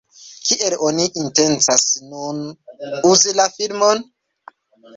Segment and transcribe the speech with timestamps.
[0.45, 2.41] Kiel oni intencas nun
[3.13, 4.05] uzi la filmon?